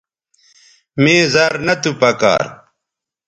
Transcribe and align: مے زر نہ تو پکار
مے 1.01 1.15
زر 1.33 1.51
نہ 1.65 1.73
تو 1.81 1.91
پکار 1.99 2.43